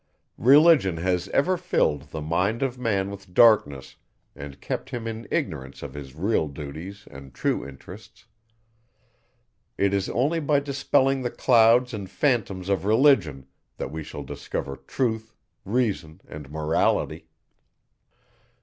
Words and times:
Religion 0.39 0.97
has 0.97 1.27
ever 1.27 1.55
filled 1.57 2.09
the 2.09 2.21
mind 2.23 2.63
of 2.63 2.79
man 2.79 3.11
with 3.11 3.35
darkness, 3.35 3.97
and 4.35 4.59
kept 4.59 4.89
him 4.89 5.05
in 5.07 5.27
ignorance 5.29 5.83
of 5.83 5.93
his 5.93 6.15
real 6.15 6.47
duties 6.47 7.07
and 7.11 7.35
true 7.35 7.63
interests. 7.67 8.25
It 9.77 9.93
is 9.93 10.09
only 10.09 10.39
by 10.39 10.59
dispelling 10.59 11.21
the 11.21 11.29
clouds 11.29 11.93
and 11.93 12.09
phantoms 12.09 12.67
of 12.67 12.83
Religion, 12.83 13.45
that 13.77 13.91
we 13.91 14.01
shall 14.03 14.23
discover 14.23 14.75
Truth, 14.75 15.35
Reason, 15.65 16.19
and 16.27 16.49
Morality. 16.49 17.27